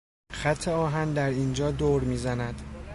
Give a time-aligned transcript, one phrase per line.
[0.31, 2.61] خط آهن در اینجا دور میزند.